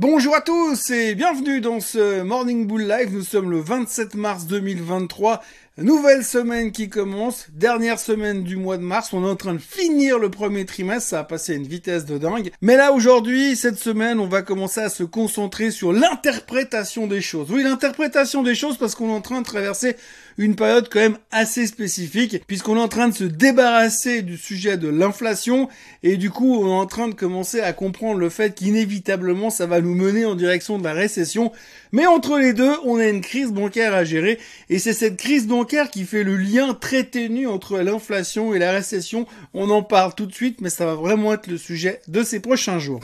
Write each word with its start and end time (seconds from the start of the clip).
Bonjour 0.00 0.34
à 0.34 0.40
tous 0.40 0.90
et 0.90 1.14
bienvenue 1.14 1.60
dans 1.60 1.78
ce 1.78 2.22
Morning 2.22 2.66
Bull 2.66 2.82
Live. 2.82 3.14
Nous 3.14 3.22
sommes 3.22 3.52
le 3.52 3.60
27 3.60 4.16
mars 4.16 4.46
2023. 4.46 5.40
Nouvelle 5.76 6.22
semaine 6.22 6.70
qui 6.70 6.88
commence, 6.88 7.46
dernière 7.52 7.98
semaine 7.98 8.44
du 8.44 8.54
mois 8.54 8.76
de 8.76 8.84
mars, 8.84 9.12
on 9.12 9.24
est 9.24 9.28
en 9.28 9.34
train 9.34 9.54
de 9.54 9.58
finir 9.58 10.20
le 10.20 10.30
premier 10.30 10.64
trimestre, 10.66 11.08
ça 11.08 11.18
a 11.18 11.24
passé 11.24 11.54
à 11.54 11.56
une 11.56 11.66
vitesse 11.66 12.04
de 12.04 12.16
dingue. 12.16 12.52
Mais 12.60 12.76
là 12.76 12.92
aujourd'hui, 12.92 13.56
cette 13.56 13.80
semaine, 13.80 14.20
on 14.20 14.28
va 14.28 14.42
commencer 14.42 14.80
à 14.80 14.88
se 14.88 15.02
concentrer 15.02 15.72
sur 15.72 15.92
l'interprétation 15.92 17.08
des 17.08 17.20
choses. 17.20 17.50
Oui, 17.50 17.64
l'interprétation 17.64 18.44
des 18.44 18.54
choses 18.54 18.76
parce 18.76 18.94
qu'on 18.94 19.08
est 19.08 19.14
en 19.14 19.20
train 19.20 19.40
de 19.40 19.46
traverser 19.46 19.96
une 20.38 20.54
période 20.54 20.88
quand 20.88 21.00
même 21.00 21.18
assez 21.32 21.66
spécifique 21.66 22.44
puisqu'on 22.46 22.76
est 22.76 22.80
en 22.80 22.88
train 22.88 23.08
de 23.08 23.14
se 23.14 23.24
débarrasser 23.24 24.22
du 24.22 24.36
sujet 24.36 24.76
de 24.76 24.88
l'inflation 24.88 25.68
et 26.02 26.16
du 26.16 26.30
coup 26.30 26.56
on 26.56 26.68
est 26.68 26.80
en 26.80 26.86
train 26.86 27.06
de 27.06 27.14
commencer 27.14 27.60
à 27.60 27.72
comprendre 27.72 28.18
le 28.18 28.28
fait 28.30 28.52
qu'inévitablement 28.52 29.48
ça 29.50 29.66
va 29.66 29.80
nous 29.80 29.94
mener 29.94 30.24
en 30.24 30.34
direction 30.34 30.76
de 30.78 30.82
la 30.84 30.92
récession. 30.92 31.52
Mais 31.92 32.06
entre 32.06 32.38
les 32.38 32.52
deux, 32.52 32.72
on 32.84 32.98
a 32.98 33.06
une 33.06 33.20
crise 33.20 33.52
bancaire 33.52 33.94
à 33.94 34.02
gérer 34.02 34.40
et 34.70 34.80
c'est 34.80 34.92
cette 34.92 35.16
crise 35.16 35.46
bancaire 35.46 35.63
qui 35.64 36.04
fait 36.04 36.24
le 36.24 36.36
lien 36.36 36.74
très 36.74 37.04
ténu 37.04 37.46
entre 37.46 37.78
l'inflation 37.78 38.54
et 38.54 38.58
la 38.58 38.72
récession. 38.72 39.26
On 39.54 39.70
en 39.70 39.82
parle 39.82 40.14
tout 40.14 40.26
de 40.26 40.34
suite, 40.34 40.60
mais 40.60 40.70
ça 40.70 40.86
va 40.86 40.94
vraiment 40.94 41.32
être 41.32 41.46
le 41.46 41.58
sujet 41.58 42.00
de 42.08 42.22
ces 42.22 42.40
prochains 42.40 42.78
jours. 42.78 43.00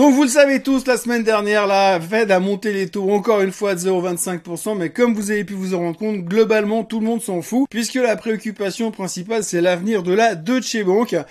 Donc 0.00 0.14
vous 0.14 0.22
le 0.22 0.30
savez 0.30 0.62
tous, 0.62 0.86
la 0.86 0.96
semaine 0.96 1.24
dernière, 1.24 1.66
la 1.66 2.00
Fed 2.00 2.30
a 2.30 2.40
monté 2.40 2.72
les 2.72 2.88
taux 2.88 3.10
encore 3.10 3.42
une 3.42 3.52
fois 3.52 3.74
de 3.74 3.80
0,25%, 3.80 4.74
mais 4.74 4.88
comme 4.88 5.12
vous 5.12 5.30
avez 5.30 5.44
pu 5.44 5.52
vous 5.52 5.74
en 5.74 5.80
rendre 5.80 5.98
compte, 5.98 6.24
globalement 6.24 6.84
tout 6.84 7.00
le 7.00 7.04
monde 7.04 7.20
s'en 7.20 7.42
fout, 7.42 7.66
puisque 7.68 7.96
la 7.96 8.16
préoccupation 8.16 8.92
principale 8.92 9.44
c'est 9.44 9.60
l'avenir 9.60 10.02
de 10.02 10.14
la 10.14 10.36
Deutsche 10.36 10.82
Bank. 10.86 11.12
Euh, 11.12 11.24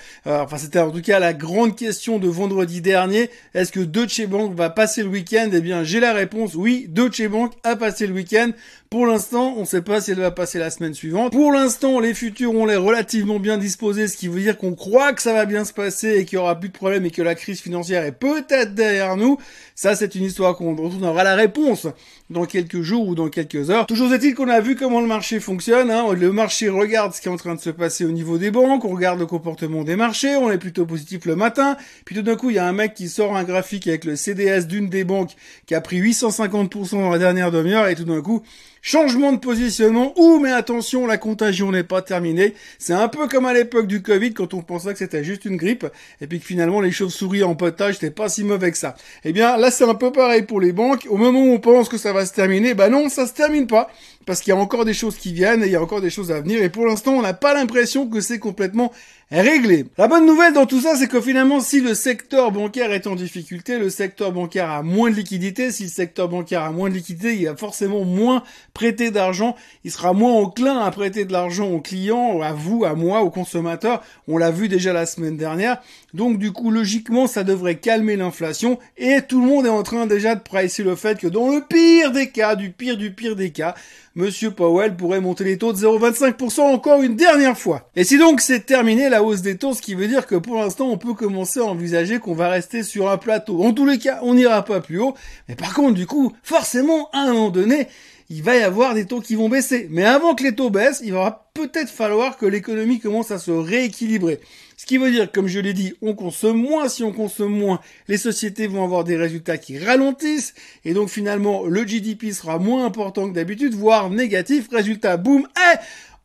enfin 0.43 0.57
c'était 0.57 0.77
en 0.77 0.91
tout 0.91 1.01
cas 1.01 1.17
la 1.17 1.33
grande 1.33 1.75
question 1.75 2.19
de 2.19 2.27
vendredi 2.27 2.79
dernier. 2.79 3.31
Est-ce 3.55 3.71
que 3.71 3.79
Deutsche 3.79 4.27
Bank 4.27 4.53
va 4.55 4.69
passer 4.69 5.01
le 5.01 5.09
week-end? 5.09 5.49
Eh 5.51 5.61
bien 5.61 5.83
j'ai 5.83 5.99
la 5.99 6.13
réponse, 6.13 6.53
oui, 6.53 6.85
Deutsche 6.89 7.27
Bank 7.27 7.53
a 7.63 7.75
passé 7.75 8.05
le 8.05 8.13
week-end. 8.13 8.51
Pour 8.91 9.05
l'instant, 9.05 9.53
on 9.55 9.61
ne 9.61 9.65
sait 9.65 9.83
pas 9.83 10.01
si 10.01 10.11
elle 10.11 10.19
va 10.19 10.31
passer 10.31 10.57
la 10.57 10.71
semaine 10.71 10.95
suivante. 10.95 11.31
Pour 11.31 11.51
l'instant, 11.51 11.99
les 11.99 12.15
futurs 12.15 12.55
ont 12.55 12.65
l'air 12.65 12.81
relativement 12.81 13.39
bien 13.39 13.59
disposés, 13.59 14.07
ce 14.07 14.17
qui 14.17 14.27
veut 14.27 14.39
dire 14.39 14.57
qu'on 14.57 14.73
croit 14.73 15.13
que 15.13 15.21
ça 15.21 15.31
va 15.31 15.45
bien 15.45 15.63
se 15.63 15.73
passer 15.73 16.17
et 16.17 16.25
qu'il 16.25 16.37
y 16.37 16.39
aura 16.39 16.59
plus 16.59 16.69
de 16.69 16.73
problèmes 16.73 17.05
et 17.05 17.11
que 17.11 17.21
la 17.21 17.35
crise 17.35 17.61
financière 17.61 18.03
est 18.03 18.13
peut-être 18.13 18.58
derrière 18.65 19.17
nous. 19.17 19.37
Ça, 19.75 19.95
c'est 19.95 20.15
une 20.15 20.25
histoire 20.25 20.55
qu'on 20.57 20.75
aura 20.77 21.23
la 21.23 21.35
réponse 21.35 21.87
dans 22.29 22.45
quelques 22.45 22.81
jours 22.81 23.07
ou 23.07 23.15
dans 23.15 23.29
quelques 23.29 23.69
heures. 23.69 23.85
Toujours 23.85 24.13
est-il 24.13 24.35
qu'on 24.35 24.49
a 24.49 24.59
vu 24.59 24.75
comment 24.75 24.99
le 24.99 25.07
marché 25.07 25.39
fonctionne. 25.39 25.89
Hein. 25.89 26.13
Le 26.13 26.31
marché 26.31 26.69
regarde 26.69 27.13
ce 27.13 27.21
qui 27.21 27.29
est 27.29 27.31
en 27.31 27.37
train 27.37 27.55
de 27.55 27.61
se 27.61 27.69
passer 27.69 28.05
au 28.05 28.11
niveau 28.11 28.37
des 28.37 28.51
banques, 28.51 28.83
on 28.83 28.89
regarde 28.89 29.19
le 29.19 29.25
comportement 29.25 29.83
des 29.83 29.95
marchés, 29.95 30.35
on 30.35 30.51
est 30.51 30.57
plutôt 30.57 30.85
positif 30.85 31.25
le 31.25 31.35
matin. 31.35 31.77
Puis 32.05 32.15
tout 32.15 32.21
d'un 32.21 32.35
coup, 32.35 32.49
il 32.49 32.57
y 32.57 32.59
a 32.59 32.67
un 32.67 32.73
mec 32.73 32.93
qui 32.93 33.07
sort 33.07 33.35
un 33.37 33.43
graphique 33.43 33.87
avec 33.87 34.05
le 34.05 34.15
CDS 34.15 34.67
d'une 34.67 34.89
des 34.89 35.05
banques 35.05 35.31
qui 35.65 35.75
a 35.75 35.81
pris 35.81 36.01
850% 36.01 36.91
dans 36.91 37.09
la 37.09 37.17
dernière 37.17 37.51
demi-heure 37.51 37.87
et 37.87 37.95
tout 37.95 38.05
d'un 38.05 38.21
coup, 38.21 38.43
Changement 38.81 39.33
de 39.33 39.39
positionnement. 39.39 40.13
Ouh, 40.17 40.39
mais 40.39 40.51
attention, 40.51 41.05
la 41.05 41.17
contagion 41.17 41.71
n'est 41.71 41.83
pas 41.83 42.01
terminée. 42.01 42.53
C'est 42.77 42.93
un 42.93 43.09
peu 43.09 43.27
comme 43.27 43.45
à 43.45 43.53
l'époque 43.53 43.87
du 43.87 44.01
Covid 44.01 44.33
quand 44.33 44.53
on 44.53 44.61
pensait 44.61 44.93
que 44.93 44.99
c'était 44.99 45.23
juste 45.23 45.45
une 45.45 45.57
grippe 45.57 45.85
et 46.21 46.27
puis 46.27 46.39
que 46.39 46.45
finalement 46.45 46.79
les 46.79 46.91
chauves-souris 46.91 47.43
en 47.43 47.55
potage 47.55 47.95
c'était 47.95 48.11
pas 48.11 48.29
si 48.29 48.43
mauvais 48.49 48.71
que 48.71 48.77
ça. 48.77 48.95
Eh 49.23 49.31
bien, 49.31 49.57
là 49.57 49.71
c'est 49.71 49.85
un 49.85 49.95
peu 49.95 50.11
pareil 50.11 50.43
pour 50.43 50.59
les 50.59 50.73
banques. 50.73 51.07
Au 51.09 51.17
moment 51.17 51.39
où 51.39 51.53
on 51.53 51.59
pense 51.59 51.87
que 51.87 51.97
ça 51.97 52.11
va 52.13 52.25
se 52.25 52.33
terminer, 52.33 52.73
bah 52.73 52.89
non, 52.89 53.09
ça 53.09 53.25
se 53.25 53.33
termine 53.33 53.67
pas 53.67 53.89
parce 54.25 54.41
qu'il 54.41 54.53
y 54.53 54.57
a 54.57 54.59
encore 54.59 54.85
des 54.85 54.93
choses 54.93 55.15
qui 55.15 55.33
viennent 55.33 55.63
et 55.63 55.67
il 55.67 55.71
y 55.71 55.75
a 55.75 55.81
encore 55.81 56.01
des 56.01 56.09
choses 56.09 56.31
à 56.31 56.41
venir 56.41 56.61
et 56.61 56.69
pour 56.69 56.85
l'instant, 56.85 57.13
on 57.13 57.21
n'a 57.21 57.33
pas 57.33 57.53
l'impression 57.53 58.07
que 58.07 58.21
c'est 58.21 58.39
complètement 58.39 58.91
réglé. 59.31 59.85
La 59.97 60.07
bonne 60.07 60.25
nouvelle 60.25 60.53
dans 60.53 60.65
tout 60.65 60.81
ça, 60.81 60.95
c'est 60.95 61.07
que 61.07 61.21
finalement, 61.21 61.59
si 61.59 61.81
le 61.81 61.93
secteur 61.93 62.51
bancaire 62.51 62.91
est 62.91 63.05
en 63.05 63.15
difficulté, 63.15 63.77
le 63.77 63.89
secteur 63.89 64.31
bancaire 64.31 64.69
a 64.69 64.81
moins 64.81 65.11
de 65.11 65.15
liquidité. 65.15 65.71
Si 65.71 65.83
le 65.83 65.89
secteur 65.89 66.29
bancaire 66.29 66.63
a 66.63 66.71
moins 66.71 66.89
de 66.89 66.95
liquidité, 66.95 67.35
il 67.35 67.47
a 67.47 67.55
forcément 67.55 68.05
moins 68.05 68.43
prêté 68.73 69.11
d'argent. 69.11 69.55
Il 69.83 69.91
sera 69.91 70.13
moins 70.13 70.33
enclin 70.33 70.79
à 70.79 70.89
prêter 70.89 71.25
de 71.25 71.31
l'argent 71.31 71.69
aux 71.69 71.79
clients, 71.79 72.41
à 72.41 72.53
vous, 72.53 72.85
à 72.85 72.95
moi, 72.95 73.21
aux 73.21 73.29
consommateurs. 73.29 74.01
On 74.27 74.37
l'a 74.37 74.49
vu 74.49 74.67
déjà 74.67 74.93
la 74.93 75.05
semaine 75.05 75.37
dernière. 75.37 75.79
Donc 76.15 76.39
du 76.39 76.51
coup, 76.51 76.71
logiquement, 76.71 77.27
ça 77.27 77.43
devrait 77.43 77.75
calmer 77.75 78.15
l'inflation. 78.15 78.79
Et 78.97 79.21
tout 79.21 79.41
le 79.41 79.47
monde 79.47 79.67
est 79.67 79.69
en 79.69 79.83
train 79.83 80.07
déjà 80.07 80.33
de 80.33 80.41
pricer 80.41 80.83
le 80.83 80.95
fait 80.95 81.19
que 81.19 81.27
dans 81.27 81.49
le 81.49 81.61
pire 81.61 82.11
des 82.11 82.29
cas, 82.29 82.55
du 82.55 82.71
pire 82.71 82.97
du 82.97 83.13
pire 83.13 83.35
des 83.35 83.51
cas, 83.51 83.75
Monsieur 84.15 84.51
Powell 84.51 84.95
pourrait 84.95 85.21
monter 85.21 85.43
les 85.43 85.57
taux 85.57 85.71
de 85.71 85.77
0,25% 85.77 86.61
encore 86.61 87.03
une 87.03 87.15
dernière 87.15 87.57
fois. 87.57 87.89
Et 87.95 88.03
si 88.03 88.17
donc 88.17 88.41
c'est 88.41 88.65
terminé 88.65 89.07
hausse 89.23 89.41
des 89.41 89.57
taux, 89.57 89.73
ce 89.73 89.81
qui 89.81 89.95
veut 89.95 90.07
dire 90.07 90.25
que 90.27 90.35
pour 90.35 90.55
l'instant 90.55 90.87
on 90.87 90.97
peut 90.97 91.13
commencer 91.13 91.59
à 91.59 91.65
envisager 91.65 92.19
qu'on 92.19 92.33
va 92.33 92.49
rester 92.49 92.83
sur 92.83 93.09
un 93.09 93.17
plateau. 93.17 93.63
En 93.63 93.73
tous 93.73 93.85
les 93.85 93.97
cas, 93.97 94.19
on 94.23 94.33
n'ira 94.33 94.63
pas 94.63 94.81
plus 94.81 94.99
haut. 94.99 95.15
Mais 95.47 95.55
par 95.55 95.73
contre, 95.73 95.95
du 95.95 96.05
coup, 96.05 96.33
forcément, 96.43 97.09
à 97.11 97.19
un 97.19 97.33
moment 97.33 97.49
donné, 97.49 97.87
il 98.31 98.43
va 98.43 98.55
y 98.55 98.61
avoir 98.61 98.93
des 98.93 99.05
taux 99.05 99.21
qui 99.21 99.33
vont 99.33 99.49
baisser. 99.49 99.87
Mais 99.89 100.05
avant 100.05 100.35
que 100.35 100.43
les 100.43 100.53
taux 100.53 100.69
baissent, 100.69 101.01
il 101.03 101.13
va 101.13 101.49
peut-être 101.55 101.89
falloir 101.89 102.37
que 102.37 102.45
l'économie 102.45 102.99
commence 102.99 103.31
à 103.31 103.39
se 103.39 103.49
rééquilibrer. 103.49 104.39
Ce 104.77 104.85
qui 104.85 104.97
veut 104.97 105.09
dire, 105.11 105.31
comme 105.31 105.47
je 105.47 105.59
l'ai 105.59 105.73
dit, 105.73 105.93
on 106.03 106.13
consomme 106.13 106.61
moins. 106.61 106.87
Si 106.89 107.03
on 107.03 107.11
consomme 107.11 107.51
moins, 107.51 107.81
les 108.07 108.17
sociétés 108.17 108.67
vont 108.67 108.83
avoir 108.83 109.03
des 109.03 109.17
résultats 109.17 109.57
qui 109.57 109.79
ralentissent. 109.79 110.53
Et 110.85 110.93
donc 110.93 111.09
finalement, 111.09 111.65
le 111.65 111.83
GDP 111.83 112.31
sera 112.31 112.59
moins 112.59 112.85
important 112.85 113.27
que 113.27 113.33
d'habitude, 113.33 113.73
voire 113.73 114.11
négatif. 114.11 114.67
Résultat, 114.71 115.17
boum, 115.17 115.47
eh 115.73 115.77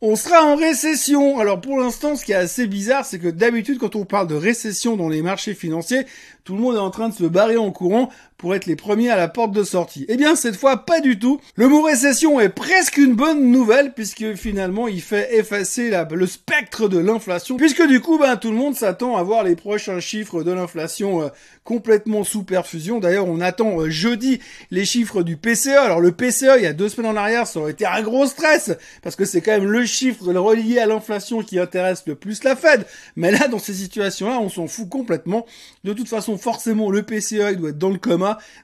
on 0.07 0.15
sera 0.15 0.43
en 0.43 0.55
récession. 0.55 1.39
Alors 1.39 1.59
pour 1.59 1.79
l'instant, 1.79 2.15
ce 2.15 2.23
qui 2.23 2.31
est 2.31 2.35
assez 2.35 2.67
bizarre, 2.67 3.05
c'est 3.05 3.17
que 3.17 3.27
d'habitude, 3.27 3.79
quand 3.79 3.95
on 3.95 4.05
parle 4.05 4.27
de 4.27 4.35
récession 4.35 4.95
dans 4.95 5.09
les 5.09 5.23
marchés 5.23 5.55
financiers, 5.55 6.05
tout 6.43 6.53
le 6.53 6.61
monde 6.61 6.75
est 6.75 6.79
en 6.79 6.91
train 6.91 7.09
de 7.09 7.13
se 7.15 7.23
barrer 7.23 7.57
en 7.57 7.71
courant 7.71 8.09
pour 8.37 8.55
être 8.55 8.65
les 8.65 8.75
premiers 8.75 9.09
à 9.09 9.15
la 9.15 9.27
porte 9.27 9.51
de 9.51 9.63
sortie. 9.63 10.05
Eh 10.09 10.17
bien, 10.17 10.35
cette 10.35 10.55
fois, 10.55 10.85
pas 10.85 10.99
du 10.99 11.17
tout. 11.19 11.39
Le 11.55 11.67
mot 11.67 11.81
récession 11.81 12.39
est 12.39 12.49
presque 12.49 12.97
une 12.97 13.15
bonne 13.15 13.51
nouvelle 13.51 13.93
puisque 13.93 14.35
finalement, 14.35 14.87
il 14.87 15.01
fait 15.01 15.35
effacer 15.35 15.91
le 16.11 16.27
spectre 16.27 16.87
de 16.87 16.97
l'inflation 16.97 17.57
puisque 17.57 17.85
du 17.87 18.01
coup, 18.01 18.17
ben, 18.17 18.35
tout 18.35 18.51
le 18.51 18.57
monde 18.57 18.75
s'attend 18.75 19.15
à 19.17 19.23
voir 19.23 19.43
les 19.43 19.55
prochains 19.55 19.99
chiffres 19.99 20.43
de 20.43 20.51
l'inflation 20.51 21.23
euh, 21.23 21.27
complètement 21.63 22.23
sous 22.23 22.43
perfusion. 22.43 22.99
D'ailleurs, 22.99 23.27
on 23.27 23.41
attend 23.41 23.79
euh, 23.79 23.89
jeudi 23.89 24.39
les 24.71 24.85
chiffres 24.85 25.23
du 25.23 25.37
PCE. 25.37 25.69
Alors, 25.69 25.99
le 25.99 26.11
PCE, 26.11 26.57
il 26.57 26.63
y 26.63 26.67
a 26.67 26.73
deux 26.73 26.89
semaines 26.89 27.11
en 27.11 27.15
arrière, 27.15 27.47
ça 27.47 27.59
aurait 27.59 27.71
été 27.71 27.85
un 27.85 28.01
gros 28.01 28.25
stress 28.25 28.71
parce 29.01 29.15
que 29.15 29.25
c'est 29.25 29.41
quand 29.41 29.51
même 29.51 29.69
le 29.69 29.85
chiffre 29.85 30.25
relié 30.33 30.79
à 30.79 30.85
l'inflation 30.85 31.41
qui 31.41 31.59
intéresse 31.59 32.03
le 32.05 32.15
plus 32.15 32.43
la 32.43 32.55
Fed. 32.55 32.85
Mais 33.15 33.31
là, 33.31 33.47
dans 33.47 33.59
ces 33.59 33.73
situations-là, 33.73 34.39
on 34.39 34.49
s'en 34.49 34.67
fout 34.67 34.89
complètement. 34.89 35.45
De 35.83 35.93
toute 35.93 36.09
façon, 36.09 36.37
forcément 36.37 36.91
le 36.91 37.03
PCA 37.03 37.51
il 37.51 37.57
doit 37.57 37.69
être 37.69 37.77
dans 37.77 37.89
le 37.89 37.97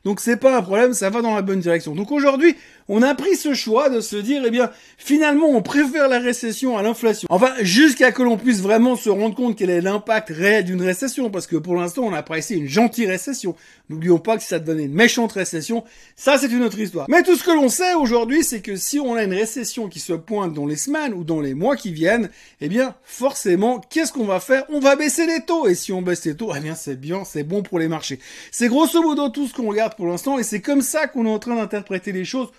Donc 0.03 0.19
c'est 0.19 0.38
pas 0.38 0.57
un 0.57 0.61
problème, 0.61 0.94
ça 0.94 1.09
va 1.09 1.22
dans 1.22 1.35
la 1.35 1.41
bonne 1.41 1.59
direction. 1.59 1.95
Donc 1.95 2.11
aujourd'hui, 2.11 2.55
on 2.88 3.01
a 3.01 3.16
pris 3.16 3.35
ce 3.35 3.53
choix 3.53 3.89
de 3.89 4.01
se 4.01 4.17
dire, 4.17 4.44
eh 4.45 4.51
bien, 4.51 4.69
finalement, 4.97 5.47
on 5.47 5.61
préfère 5.61 6.09
la 6.09 6.19
récession 6.19 6.77
à 6.77 6.83
l'inflation. 6.83 7.27
Enfin, 7.29 7.53
jusqu'à 7.61 8.11
que 8.11 8.22
l'on 8.22 8.38
puisse 8.38 8.59
vraiment 8.59 8.95
se 8.95 9.09
rendre 9.09 9.35
compte 9.35 9.55
quel 9.55 9.69
est 9.69 9.81
l'impact 9.81 10.29
réel 10.29 10.66
d'une 10.66 10.81
récession, 10.81 11.29
parce 11.29 11.47
que 11.47 11.55
pour 11.55 11.75
l'instant, 11.75 12.03
on 12.03 12.13
a 12.13 12.17
apprécié 12.17 12.57
une 12.57 12.67
gentille 12.67 13.07
récession. 13.07 13.55
N'oublions 13.89 14.19
pas 14.19 14.38
que 14.38 14.44
ça 14.44 14.59
devenait 14.59 14.85
une 14.85 14.94
méchante 14.94 15.31
récession, 15.31 15.83
ça 16.16 16.38
c'est 16.38 16.51
une 16.51 16.63
autre 16.63 16.79
histoire. 16.79 17.05
Mais 17.09 17.23
tout 17.23 17.35
ce 17.35 17.43
que 17.43 17.51
l'on 17.51 17.69
sait 17.69 17.93
aujourd'hui, 17.93 18.43
c'est 18.43 18.61
que 18.61 18.75
si 18.75 18.99
on 18.99 19.16
a 19.16 19.23
une 19.23 19.33
récession 19.33 19.88
qui 19.88 19.99
se 19.99 20.13
pointe 20.13 20.53
dans 20.53 20.66
les 20.66 20.75
semaines 20.75 21.13
ou 21.13 21.23
dans 21.23 21.39
les 21.39 21.53
mois 21.53 21.75
qui 21.75 21.91
viennent, 21.93 22.29
eh 22.59 22.69
bien, 22.69 22.95
forcément, 23.03 23.79
qu'est-ce 23.89 24.11
qu'on 24.11 24.25
va 24.25 24.39
faire? 24.39 24.63
On 24.69 24.79
va 24.79 24.95
baisser 24.95 25.25
les 25.25 25.41
taux. 25.41 25.67
Et 25.67 25.75
si 25.75 25.91
on 25.93 26.01
baisse 26.01 26.25
les 26.25 26.35
taux, 26.35 26.51
eh 26.55 26.59
bien, 26.59 26.75
c'est 26.75 26.99
bien, 26.99 27.23
c'est 27.23 27.43
bon 27.43 27.63
pour 27.63 27.79
les 27.79 27.88
marchés. 27.88 28.19
C'est 28.51 28.67
grosso 28.67 29.01
modo 29.01 29.29
tout 29.29 29.47
ce 29.51 29.56
qu'on 29.56 29.69
regarde 29.69 29.95
pour 29.95 30.07
l'instant, 30.07 30.39
et 30.39 30.44
c'est 30.44 30.62
comme 30.62 30.81
ça 30.81 31.07
qu'on 31.07 31.25
est 31.25 31.29
en 31.29 31.39
train 31.39 31.56
d'interpréter 31.56 32.12
les 32.12 32.25
choses 32.25 32.50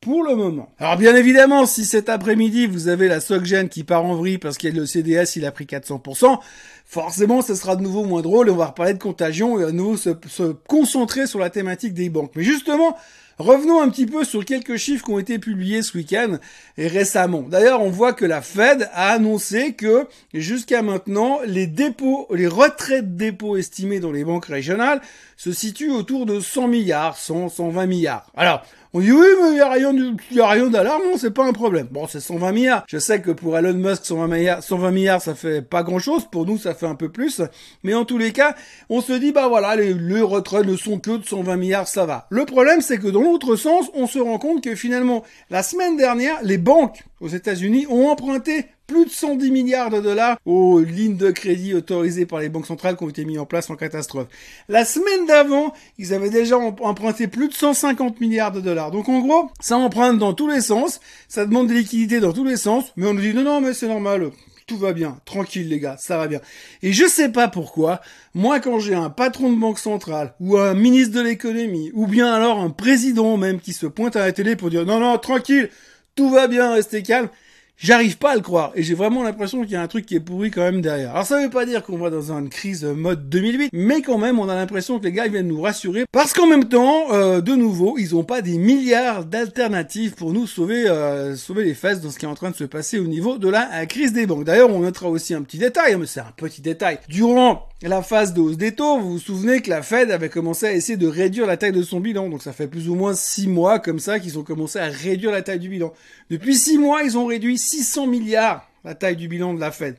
pour 0.00 0.22
le 0.22 0.34
moment. 0.36 0.68
Alors 0.78 0.96
bien 0.96 1.16
évidemment, 1.16 1.66
si 1.66 1.84
cet 1.84 2.08
après-midi 2.08 2.66
vous 2.66 2.88
avez 2.88 3.08
la 3.08 3.20
SocGen 3.20 3.68
qui 3.68 3.82
part 3.82 4.04
en 4.04 4.14
vrille 4.14 4.38
parce 4.38 4.56
qu'il 4.56 4.72
y 4.72 4.76
a 4.76 4.80
le 4.80 4.86
CDS, 4.86 5.36
il 5.36 5.44
a 5.44 5.52
pris 5.52 5.64
400%, 5.64 6.38
forcément 6.86 7.42
ce 7.42 7.54
sera 7.54 7.76
de 7.76 7.82
nouveau 7.82 8.04
moins 8.04 8.22
drôle 8.22 8.48
et 8.48 8.50
on 8.50 8.56
va 8.56 8.66
reparler 8.66 8.94
de 8.94 9.02
contagion 9.02 9.60
et 9.60 9.64
à 9.64 9.72
nouveau 9.72 9.96
se, 9.96 10.10
se 10.28 10.52
concentrer 10.68 11.26
sur 11.26 11.38
la 11.38 11.50
thématique 11.50 11.92
des 11.92 12.08
banques. 12.08 12.32
Mais 12.36 12.44
justement, 12.44 12.96
Revenons 13.38 13.82
un 13.82 13.90
petit 13.90 14.06
peu 14.06 14.24
sur 14.24 14.46
quelques 14.46 14.76
chiffres 14.76 15.04
qui 15.04 15.10
ont 15.10 15.18
été 15.18 15.38
publiés 15.38 15.82
ce 15.82 15.98
week-end 15.98 16.38
et 16.78 16.86
récemment. 16.86 17.42
D'ailleurs, 17.42 17.82
on 17.82 17.90
voit 17.90 18.14
que 18.14 18.24
la 18.24 18.40
Fed 18.40 18.88
a 18.94 19.10
annoncé 19.10 19.74
que 19.74 20.06
jusqu'à 20.32 20.80
maintenant, 20.80 21.40
les 21.44 21.66
dépôts, 21.66 22.28
les 22.30 22.46
retraits 22.46 23.04
de 23.04 23.18
dépôts 23.18 23.58
estimés 23.58 24.00
dans 24.00 24.10
les 24.10 24.24
banques 24.24 24.46
régionales 24.46 25.02
se 25.36 25.52
situent 25.52 25.90
autour 25.90 26.24
de 26.24 26.40
100 26.40 26.68
milliards, 26.68 27.18
100, 27.18 27.50
120 27.50 27.84
milliards. 27.84 28.26
Alors, 28.34 28.62
on 28.94 29.00
dit 29.00 29.12
oui, 29.12 29.26
mais 29.42 29.48
il 29.48 29.54
n'y 29.56 29.60
a 29.60 29.70
rien, 29.70 29.92
y 30.30 30.40
a 30.40 30.48
rien 30.48 30.68
d'alarmant, 30.68 31.18
c'est 31.18 31.30
pas 31.30 31.44
un 31.44 31.52
problème. 31.52 31.88
Bon, 31.90 32.06
c'est 32.06 32.20
120 32.20 32.52
milliards. 32.52 32.84
Je 32.88 32.96
sais 32.96 33.20
que 33.20 33.30
pour 33.30 33.58
Elon 33.58 33.74
Musk, 33.74 34.06
120 34.06 34.26
milliards, 34.28 34.62
120 34.62 34.90
milliards, 34.90 35.20
ça 35.20 35.34
fait 35.34 35.60
pas 35.60 35.82
grand 35.82 35.98
chose. 35.98 36.24
Pour 36.32 36.46
nous, 36.46 36.56
ça 36.56 36.72
fait 36.76 36.86
un 36.86 36.94
peu 36.94 37.08
plus. 37.08 37.42
Mais 37.82 37.94
en 37.94 38.04
tous 38.04 38.18
les 38.18 38.32
cas, 38.32 38.54
on 38.88 39.00
se 39.00 39.12
dit, 39.12 39.32
bah 39.32 39.48
voilà, 39.48 39.74
les, 39.74 39.92
les 39.92 40.20
retraits 40.20 40.64
ne 40.64 40.76
sont 40.76 41.00
que 41.00 41.18
de 41.18 41.24
120 41.24 41.56
milliards, 41.56 41.88
ça 41.88 42.06
va. 42.06 42.26
Le 42.30 42.44
problème, 42.44 42.80
c'est 42.80 42.98
que 42.98 43.08
dans 43.08 43.22
l'autre 43.22 43.56
sens, 43.56 43.90
on 43.94 44.06
se 44.06 44.18
rend 44.18 44.38
compte 44.38 44.62
que 44.62 44.74
finalement, 44.74 45.24
la 45.50 45.62
semaine 45.62 45.96
dernière, 45.96 46.38
les 46.42 46.58
banques 46.58 47.02
aux 47.20 47.28
États-Unis 47.28 47.86
ont 47.88 48.08
emprunté 48.08 48.66
plus 48.86 49.04
de 49.04 49.10
110 49.10 49.50
milliards 49.50 49.90
de 49.90 50.00
dollars 50.00 50.38
aux 50.44 50.80
lignes 50.80 51.16
de 51.16 51.30
crédit 51.30 51.74
autorisées 51.74 52.26
par 52.26 52.40
les 52.40 52.48
banques 52.48 52.66
centrales 52.66 52.96
qui 52.96 53.04
ont 53.04 53.08
été 53.08 53.24
mises 53.24 53.38
en 53.38 53.46
place 53.46 53.68
en 53.70 53.76
catastrophe. 53.76 54.28
La 54.68 54.84
semaine 54.84 55.26
d'avant, 55.26 55.72
ils 55.98 56.14
avaient 56.14 56.30
déjà 56.30 56.56
emprunté 56.56 57.26
plus 57.26 57.48
de 57.48 57.54
150 57.54 58.20
milliards 58.20 58.52
de 58.52 58.60
dollars. 58.60 58.90
Donc 58.90 59.08
en 59.08 59.20
gros, 59.20 59.50
ça 59.60 59.76
emprunte 59.76 60.18
dans 60.18 60.34
tous 60.34 60.48
les 60.48 60.60
sens, 60.60 61.00
ça 61.28 61.46
demande 61.46 61.68
des 61.68 61.74
liquidités 61.74 62.20
dans 62.20 62.32
tous 62.32 62.44
les 62.44 62.56
sens, 62.56 62.92
mais 62.96 63.06
on 63.06 63.14
nous 63.14 63.22
dit 63.22 63.34
non, 63.34 63.42
non, 63.42 63.60
mais 63.60 63.74
c'est 63.74 63.88
normal, 63.88 64.30
tout 64.66 64.76
va 64.76 64.92
bien, 64.92 65.20
tranquille 65.24 65.68
les 65.68 65.78
gars, 65.78 65.96
ça 65.96 66.18
va 66.18 66.26
bien. 66.26 66.40
Et 66.82 66.92
je 66.92 67.06
sais 67.06 67.28
pas 67.28 67.46
pourquoi, 67.46 68.00
moi 68.34 68.58
quand 68.58 68.80
j'ai 68.80 68.96
un 68.96 69.10
patron 69.10 69.52
de 69.52 69.58
banque 69.58 69.78
centrale, 69.78 70.34
ou 70.40 70.58
un 70.58 70.74
ministre 70.74 71.14
de 71.14 71.20
l'économie, 71.20 71.92
ou 71.94 72.08
bien 72.08 72.32
alors 72.32 72.58
un 72.58 72.70
président 72.70 73.36
même 73.36 73.60
qui 73.60 73.72
se 73.72 73.86
pointe 73.86 74.16
à 74.16 74.20
la 74.20 74.32
télé 74.32 74.56
pour 74.56 74.70
dire 74.70 74.84
non, 74.84 74.98
non, 74.98 75.18
tranquille, 75.18 75.70
tout 76.16 76.30
va 76.30 76.48
bien, 76.48 76.72
restez 76.72 77.04
calme, 77.04 77.28
J'arrive 77.78 78.16
pas 78.16 78.32
à 78.32 78.34
le 78.34 78.40
croire 78.40 78.72
et 78.74 78.82
j'ai 78.82 78.94
vraiment 78.94 79.22
l'impression 79.22 79.60
qu'il 79.62 79.72
y 79.72 79.76
a 79.76 79.82
un 79.82 79.86
truc 79.86 80.06
qui 80.06 80.14
est 80.14 80.20
pourri 80.20 80.50
quand 80.50 80.62
même 80.62 80.80
derrière. 80.80 81.10
Alors 81.10 81.26
ça 81.26 81.42
veut 81.42 81.50
pas 81.50 81.66
dire 81.66 81.82
qu'on 81.82 81.98
va 81.98 82.08
dans 82.08 82.32
une 82.32 82.48
crise 82.48 82.84
mode 82.84 83.28
2008, 83.28 83.68
mais 83.74 84.00
quand 84.00 84.16
même 84.16 84.38
on 84.38 84.48
a 84.48 84.54
l'impression 84.54 84.98
que 84.98 85.04
les 85.04 85.12
gars 85.12 85.28
viennent 85.28 85.48
nous 85.48 85.60
rassurer 85.60 86.06
parce 86.10 86.32
qu'en 86.32 86.46
même 86.46 86.64
temps, 86.64 87.12
euh, 87.12 87.42
de 87.42 87.54
nouveau, 87.54 87.98
ils 87.98 88.16
ont 88.16 88.24
pas 88.24 88.40
des 88.40 88.56
milliards 88.56 89.26
d'alternatives 89.26 90.14
pour 90.14 90.32
nous 90.32 90.46
sauver 90.46 90.88
euh, 90.88 91.36
sauver 91.36 91.64
les 91.64 91.74
fesses 91.74 92.00
dans 92.00 92.10
ce 92.10 92.18
qui 92.18 92.24
est 92.24 92.28
en 92.28 92.34
train 92.34 92.50
de 92.50 92.56
se 92.56 92.64
passer 92.64 92.98
au 92.98 93.06
niveau 93.06 93.36
de 93.36 93.48
la 93.50 93.84
crise 93.84 94.14
des 94.14 94.26
banques. 94.26 94.44
D'ailleurs, 94.44 94.70
on 94.70 94.80
notera 94.80 95.10
aussi 95.10 95.34
un 95.34 95.42
petit 95.42 95.58
détail, 95.58 95.92
hein, 95.92 95.98
mais 96.00 96.06
c'est 96.06 96.20
un 96.20 96.32
petit 96.34 96.62
détail. 96.62 96.98
Durant 97.10 97.68
la 97.82 98.02
phase 98.02 98.32
de 98.32 98.40
hausse 98.40 98.56
des 98.56 98.72
taux, 98.72 98.98
vous 98.98 99.12
vous 99.12 99.18
souvenez 99.18 99.60
que 99.60 99.68
la 99.68 99.82
Fed 99.82 100.10
avait 100.10 100.30
commencé 100.30 100.66
à 100.66 100.72
essayer 100.72 100.96
de 100.96 101.06
réduire 101.06 101.46
la 101.46 101.56
taille 101.56 101.72
de 101.72 101.82
son 101.82 102.00
bilan. 102.00 102.28
Donc 102.28 102.42
ça 102.42 102.52
fait 102.52 102.68
plus 102.68 102.88
ou 102.88 102.94
moins 102.94 103.14
six 103.14 103.48
mois 103.48 103.78
comme 103.78 103.98
ça 103.98 104.18
qu'ils 104.18 104.38
ont 104.38 104.44
commencé 104.44 104.78
à 104.78 104.86
réduire 104.86 105.30
la 105.30 105.42
taille 105.42 105.58
du 105.58 105.68
bilan. 105.68 105.92
Depuis 106.30 106.56
six 106.56 106.78
mois, 106.78 107.02
ils 107.02 107.18
ont 107.18 107.26
réduit 107.26 107.58
600 107.58 108.06
milliards 108.06 108.68
la 108.84 108.94
taille 108.94 109.16
du 109.16 109.28
bilan 109.28 109.52
de 109.52 109.60
la 109.60 109.72
Fed. 109.72 109.96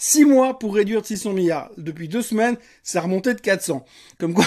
Six 0.00 0.24
mois 0.24 0.60
pour 0.60 0.76
réduire 0.76 1.04
600 1.04 1.32
milliards. 1.32 1.70
Depuis 1.76 2.06
deux 2.06 2.22
semaines, 2.22 2.56
ça 2.84 3.00
remontait 3.00 3.34
de 3.34 3.40
400. 3.40 3.84
Comme 4.18 4.32
quoi, 4.32 4.44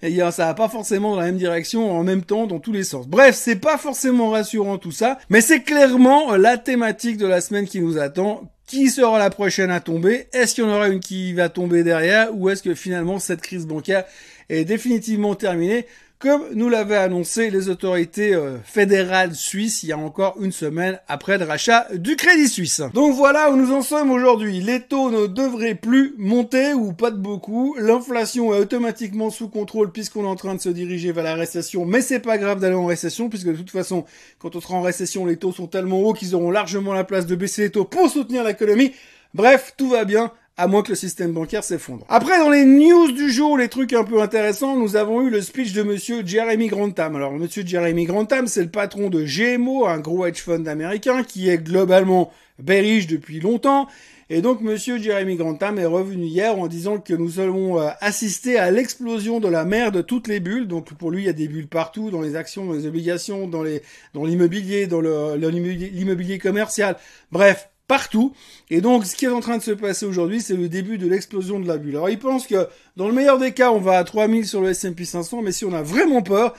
ça 0.30 0.46
va 0.46 0.54
pas 0.54 0.68
forcément 0.68 1.10
dans 1.10 1.20
la 1.20 1.26
même 1.26 1.36
direction 1.36 1.92
en 1.92 2.02
même 2.02 2.22
temps 2.22 2.46
dans 2.46 2.58
tous 2.58 2.72
les 2.72 2.84
sens. 2.84 3.06
Bref, 3.06 3.36
c'est 3.36 3.56
pas 3.56 3.76
forcément 3.76 4.30
rassurant 4.30 4.78
tout 4.78 4.92
ça, 4.92 5.18
mais 5.28 5.42
c'est 5.42 5.60
clairement 5.60 6.34
la 6.36 6.56
thématique 6.56 7.18
de 7.18 7.26
la 7.26 7.42
semaine 7.42 7.66
qui 7.66 7.82
nous 7.82 7.98
attend. 7.98 8.50
Qui 8.66 8.88
sera 8.88 9.18
la 9.18 9.28
prochaine 9.28 9.70
à 9.70 9.80
tomber? 9.80 10.26
Est-ce 10.32 10.54
qu'il 10.54 10.64
y 10.64 10.66
en 10.66 10.74
aura 10.74 10.88
une 10.88 11.00
qui 11.00 11.34
va 11.34 11.50
tomber 11.50 11.82
derrière? 11.82 12.34
Ou 12.34 12.48
est-ce 12.48 12.62
que 12.62 12.74
finalement 12.74 13.18
cette 13.18 13.42
crise 13.42 13.66
bancaire 13.66 14.04
est 14.48 14.64
définitivement 14.64 15.34
terminée? 15.34 15.86
Comme 16.24 16.54
nous 16.54 16.70
l'avaient 16.70 16.96
annoncé 16.96 17.50
les 17.50 17.68
autorités 17.68 18.34
euh, 18.34 18.56
fédérales 18.64 19.34
suisses 19.34 19.82
il 19.82 19.90
y 19.90 19.92
a 19.92 19.98
encore 19.98 20.36
une 20.40 20.52
semaine 20.52 20.98
après 21.06 21.36
le 21.36 21.44
rachat 21.44 21.86
du 21.92 22.16
Crédit 22.16 22.48
Suisse. 22.48 22.80
Donc 22.94 23.14
voilà 23.14 23.50
où 23.50 23.56
nous 23.56 23.72
en 23.72 23.82
sommes 23.82 24.10
aujourd'hui. 24.10 24.62
Les 24.62 24.80
taux 24.80 25.10
ne 25.10 25.26
devraient 25.26 25.74
plus 25.74 26.14
monter 26.16 26.72
ou 26.72 26.94
pas 26.94 27.10
de 27.10 27.18
beaucoup. 27.18 27.76
L'inflation 27.78 28.54
est 28.54 28.58
automatiquement 28.58 29.28
sous 29.28 29.50
contrôle 29.50 29.92
puisqu'on 29.92 30.24
est 30.24 30.28
en 30.28 30.34
train 30.34 30.54
de 30.54 30.62
se 30.62 30.70
diriger 30.70 31.12
vers 31.12 31.24
la 31.24 31.34
récession. 31.34 31.84
Mais 31.84 32.00
c'est 32.00 32.20
pas 32.20 32.38
grave 32.38 32.58
d'aller 32.58 32.74
en 32.74 32.86
récession 32.86 33.28
puisque 33.28 33.48
de 33.48 33.56
toute 33.56 33.70
façon, 33.70 34.06
quand 34.38 34.56
on 34.56 34.62
sera 34.62 34.76
en 34.76 34.82
récession, 34.82 35.26
les 35.26 35.36
taux 35.36 35.52
sont 35.52 35.66
tellement 35.66 36.00
hauts 36.00 36.14
qu'ils 36.14 36.34
auront 36.34 36.50
largement 36.50 36.94
la 36.94 37.04
place 37.04 37.26
de 37.26 37.36
baisser 37.36 37.64
les 37.64 37.70
taux 37.70 37.84
pour 37.84 38.08
soutenir 38.08 38.44
l'économie. 38.44 38.92
Bref, 39.34 39.74
tout 39.76 39.90
va 39.90 40.06
bien 40.06 40.32
à 40.56 40.66
moins 40.68 40.82
que 40.82 40.90
le 40.90 40.94
système 40.94 41.32
bancaire 41.32 41.64
s'effondre. 41.64 42.04
Après, 42.08 42.38
dans 42.38 42.50
les 42.50 42.64
news 42.64 43.10
du 43.10 43.30
jour, 43.30 43.58
les 43.58 43.68
trucs 43.68 43.92
un 43.92 44.04
peu 44.04 44.22
intéressants, 44.22 44.76
nous 44.76 44.94
avons 44.94 45.22
eu 45.22 45.30
le 45.30 45.40
speech 45.40 45.72
de 45.72 45.82
monsieur 45.82 46.24
Jeremy 46.24 46.68
Grantham. 46.68 47.16
Alors, 47.16 47.32
monsieur 47.32 47.64
Jeremy 47.66 48.04
Grantham, 48.04 48.46
c'est 48.46 48.62
le 48.62 48.70
patron 48.70 49.10
de 49.10 49.24
GMO, 49.24 49.86
un 49.86 49.98
gros 49.98 50.24
hedge 50.26 50.40
fund 50.40 50.68
américain 50.68 51.24
qui 51.24 51.48
est 51.48 51.58
globalement 51.58 52.32
bearish 52.60 53.08
depuis 53.08 53.40
longtemps. 53.40 53.88
Et 54.30 54.40
donc, 54.40 54.60
monsieur 54.62 54.98
Jeremy 54.98 55.36
Grantham 55.36 55.78
est 55.78 55.86
revenu 55.86 56.24
hier 56.24 56.58
en 56.58 56.66
disant 56.66 56.98
que 56.98 57.12
nous 57.12 57.40
allons 57.40 57.80
euh, 57.80 57.90
assister 58.00 58.56
à 58.56 58.70
l'explosion 58.70 59.38
de 59.38 59.48
la 59.48 59.64
mer 59.64 59.92
de 59.92 60.00
toutes 60.00 60.28
les 60.28 60.40
bulles. 60.40 60.66
Donc, 60.66 60.94
pour 60.94 61.10
lui, 61.10 61.22
il 61.22 61.26
y 61.26 61.28
a 61.28 61.34
des 61.34 61.48
bulles 61.48 61.68
partout, 61.68 62.10
dans 62.10 62.22
les 62.22 62.36
actions, 62.36 62.64
dans 62.64 62.72
les 62.72 62.86
obligations, 62.86 63.48
dans 63.48 63.62
les, 63.62 63.82
dans 64.14 64.24
l'immobilier, 64.24 64.86
dans 64.86 65.00
l'immobilier 65.34 66.38
commercial. 66.38 66.96
Bref, 67.32 67.68
partout. 67.86 68.32
Et 68.70 68.80
donc, 68.80 69.04
ce 69.06 69.14
qui 69.14 69.24
est 69.24 69.28
en 69.28 69.40
train 69.40 69.58
de 69.58 69.62
se 69.62 69.70
passer 69.70 70.06
aujourd'hui, 70.06 70.40
c'est 70.40 70.56
le 70.56 70.68
début 70.68 70.98
de 70.98 71.06
l'explosion 71.06 71.60
de 71.60 71.66
la 71.68 71.76
bulle. 71.76 71.96
Alors, 71.96 72.10
il 72.10 72.18
pense 72.18 72.46
que, 72.46 72.66
dans 72.96 73.08
le 73.08 73.14
meilleur 73.14 73.38
des 73.38 73.52
cas, 73.52 73.70
on 73.70 73.80
va 73.80 73.98
à 73.98 74.04
3000 74.04 74.46
sur 74.46 74.60
le 74.60 74.70
S&P 74.70 75.04
500, 75.04 75.42
mais 75.42 75.52
si 75.52 75.64
on 75.64 75.72
a 75.72 75.82
vraiment 75.82 76.22
peur, 76.22 76.54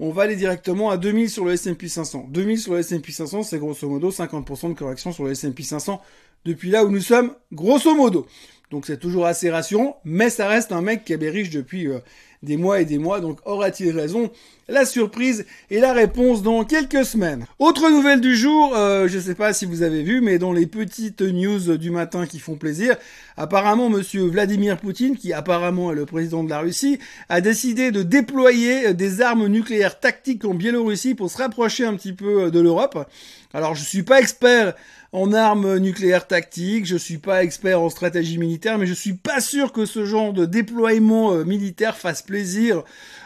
on 0.00 0.10
va 0.10 0.22
aller 0.22 0.36
directement 0.36 0.90
à 0.90 0.96
2000 0.96 1.28
sur 1.28 1.44
le 1.44 1.52
S&P 1.52 1.88
500. 1.88 2.28
2000 2.30 2.58
sur 2.58 2.74
le 2.74 2.80
S&P 2.80 3.10
500, 3.10 3.42
c'est 3.42 3.58
grosso 3.58 3.88
modo 3.88 4.10
50% 4.10 4.68
de 4.68 4.78
correction 4.78 5.12
sur 5.12 5.24
le 5.24 5.32
S&P 5.32 5.62
500 5.62 6.00
depuis 6.44 6.70
là 6.70 6.84
où 6.84 6.90
nous 6.90 7.00
sommes, 7.00 7.34
grosso 7.52 7.94
modo. 7.94 8.26
Donc 8.70 8.86
c'est 8.86 8.98
toujours 8.98 9.26
assez 9.26 9.50
rassurant, 9.50 10.00
mais 10.04 10.30
ça 10.30 10.46
reste 10.46 10.72
un 10.72 10.82
mec 10.82 11.04
qui 11.04 11.14
est 11.14 11.30
riche 11.30 11.50
depuis 11.50 11.88
euh, 11.88 11.98
des 12.42 12.56
mois 12.56 12.80
et 12.80 12.84
des 12.84 12.98
mois, 12.98 13.20
donc 13.20 13.38
aura-t-il 13.44 13.90
raison? 13.90 14.30
La 14.68 14.84
surprise 14.84 15.46
et 15.70 15.80
la 15.80 15.94
réponse 15.94 16.42
dans 16.42 16.62
quelques 16.64 17.04
semaines. 17.04 17.46
Autre 17.58 17.90
nouvelle 17.90 18.20
du 18.20 18.36
jour, 18.36 18.76
euh, 18.76 19.08
je 19.08 19.18
sais 19.18 19.34
pas 19.34 19.54
si 19.54 19.64
vous 19.64 19.82
avez 19.82 20.02
vu, 20.02 20.20
mais 20.20 20.38
dans 20.38 20.52
les 20.52 20.66
petites 20.66 21.22
news 21.22 21.78
du 21.78 21.90
matin 21.90 22.26
qui 22.26 22.38
font 22.38 22.56
plaisir, 22.56 22.96
apparemment 23.38 23.88
monsieur 23.88 24.24
Vladimir 24.24 24.76
Poutine, 24.76 25.16
qui 25.16 25.32
apparemment 25.32 25.90
est 25.90 25.94
le 25.94 26.04
président 26.04 26.44
de 26.44 26.50
la 26.50 26.60
Russie, 26.60 26.98
a 27.30 27.40
décidé 27.40 27.90
de 27.90 28.02
déployer 28.02 28.92
des 28.92 29.22
armes 29.22 29.46
nucléaires 29.46 30.00
tactiques 30.00 30.44
en 30.44 30.52
Biélorussie 30.52 31.14
pour 31.14 31.30
se 31.30 31.38
rapprocher 31.38 31.86
un 31.86 31.94
petit 31.94 32.12
peu 32.12 32.50
de 32.50 32.60
l'Europe. 32.60 33.08
Alors 33.54 33.74
je 33.74 33.82
suis 33.82 34.02
pas 34.02 34.20
expert 34.20 34.74
en 35.12 35.32
armes 35.32 35.78
nucléaires 35.78 36.26
tactiques, 36.26 36.84
je 36.84 36.96
suis 36.96 37.16
pas 37.16 37.42
expert 37.42 37.80
en 37.80 37.88
stratégie 37.88 38.36
militaire, 38.36 38.78
mais 38.78 38.86
je 38.86 38.92
suis 38.92 39.14
pas 39.14 39.40
sûr 39.40 39.72
que 39.72 39.86
ce 39.86 40.04
genre 40.04 40.32
de 40.32 40.44
déploiement 40.44 41.32
euh, 41.32 41.44
militaire 41.44 41.96
fasse 41.96 42.20
plaisir 42.20 42.82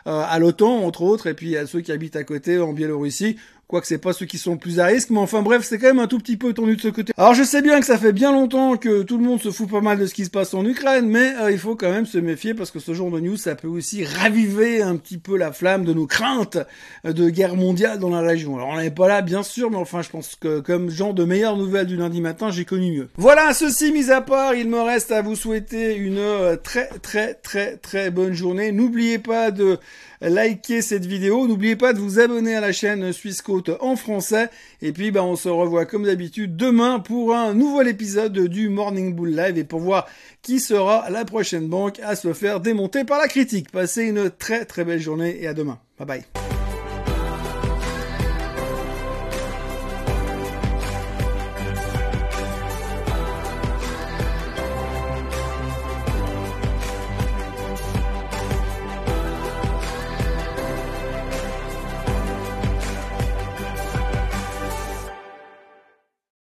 euh, 0.06 0.22
à 0.24 0.38
l'OTAN, 0.38 0.84
entre 0.84 1.02
autres, 1.02 1.26
et 1.26 1.34
puis 1.34 1.56
à 1.56 1.66
ceux 1.66 1.80
qui 1.80 1.90
habitent 1.90 2.16
à 2.16 2.24
côté 2.24 2.58
en 2.58 2.72
Biélorussie, 2.72 3.36
Quoique 3.72 3.86
c'est 3.86 3.96
pas 3.96 4.12
ceux 4.12 4.26
qui 4.26 4.36
sont 4.36 4.58
plus 4.58 4.80
à 4.80 4.84
risque, 4.84 5.08
mais 5.08 5.18
enfin 5.18 5.40
bref, 5.40 5.64
c'est 5.64 5.78
quand 5.78 5.86
même 5.86 5.98
un 5.98 6.06
tout 6.06 6.18
petit 6.18 6.36
peu 6.36 6.52
tendu 6.52 6.76
de 6.76 6.80
ce 6.82 6.88
côté. 6.88 7.14
Alors 7.16 7.32
je 7.32 7.42
sais 7.42 7.62
bien 7.62 7.80
que 7.80 7.86
ça 7.86 7.96
fait 7.96 8.12
bien 8.12 8.30
longtemps 8.30 8.76
que 8.76 9.00
tout 9.00 9.16
le 9.16 9.24
monde 9.24 9.40
se 9.40 9.50
fout 9.50 9.66
pas 9.66 9.80
mal 9.80 9.98
de 9.98 10.04
ce 10.04 10.12
qui 10.12 10.26
se 10.26 10.30
passe 10.30 10.52
en 10.52 10.62
Ukraine, 10.66 11.08
mais 11.08 11.32
euh, 11.40 11.50
il 11.50 11.58
faut 11.58 11.74
quand 11.74 11.90
même 11.90 12.04
se 12.04 12.18
méfier 12.18 12.52
parce 12.52 12.70
que 12.70 12.80
ce 12.80 12.92
genre 12.92 13.10
de 13.10 13.18
news, 13.18 13.38
ça 13.38 13.54
peut 13.54 13.68
aussi 13.68 14.04
raviver 14.04 14.82
un 14.82 14.96
petit 14.96 15.16
peu 15.16 15.38
la 15.38 15.52
flamme 15.52 15.86
de 15.86 15.94
nos 15.94 16.06
craintes 16.06 16.58
de 17.04 17.30
guerre 17.30 17.56
mondiale 17.56 17.98
dans 17.98 18.10
la 18.10 18.20
région. 18.20 18.56
Alors 18.56 18.68
on 18.68 18.76
n'est 18.76 18.90
pas 18.90 19.08
là, 19.08 19.22
bien 19.22 19.42
sûr, 19.42 19.70
mais 19.70 19.78
enfin 19.78 20.02
je 20.02 20.10
pense 20.10 20.36
que 20.38 20.60
comme 20.60 20.90
genre 20.90 21.14
de 21.14 21.24
meilleures 21.24 21.56
nouvelles 21.56 21.86
du 21.86 21.96
lundi 21.96 22.20
matin, 22.20 22.50
j'ai 22.50 22.66
connu 22.66 22.92
mieux. 22.92 23.08
Voilà, 23.16 23.54
ceci 23.54 23.90
mis 23.90 24.10
à 24.10 24.20
part, 24.20 24.54
il 24.54 24.68
me 24.68 24.82
reste 24.82 25.12
à 25.12 25.22
vous 25.22 25.34
souhaiter 25.34 25.96
une 25.96 26.18
euh, 26.18 26.56
très 26.56 26.88
très 27.00 27.32
très 27.32 27.78
très 27.78 28.10
bonne 28.10 28.34
journée. 28.34 28.70
N'oubliez 28.70 29.18
pas 29.18 29.50
de 29.50 29.78
liker 30.20 30.82
cette 30.82 31.06
vidéo. 31.06 31.46
N'oubliez 31.46 31.76
pas 31.76 31.92
de 31.92 31.98
vous 31.98 32.20
abonner 32.20 32.54
à 32.54 32.60
la 32.60 32.72
chaîne 32.72 33.12
Suisse 33.12 33.42
Côte 33.42 33.61
en 33.80 33.96
français. 33.96 34.48
Et 34.80 34.92
puis, 34.92 35.10
ben, 35.10 35.22
on 35.22 35.36
se 35.36 35.48
revoit 35.48 35.86
comme 35.86 36.04
d'habitude 36.04 36.56
demain 36.56 36.98
pour 36.98 37.34
un 37.34 37.54
nouvel 37.54 37.88
épisode 37.88 38.38
du 38.48 38.68
Morning 38.68 39.14
Bull 39.14 39.34
Live 39.34 39.58
et 39.58 39.64
pour 39.64 39.80
voir 39.80 40.06
qui 40.42 40.60
sera 40.60 41.08
la 41.10 41.24
prochaine 41.24 41.68
banque 41.68 42.00
à 42.00 42.16
se 42.16 42.32
faire 42.32 42.60
démonter 42.60 43.04
par 43.04 43.18
la 43.18 43.28
critique. 43.28 43.70
Passez 43.70 44.04
une 44.04 44.30
très 44.30 44.64
très 44.64 44.84
belle 44.84 45.00
journée 45.00 45.38
et 45.40 45.46
à 45.46 45.54
demain. 45.54 45.78
Bye 45.98 46.06
bye. 46.06 46.51